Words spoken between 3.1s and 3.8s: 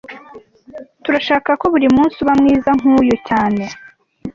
cyane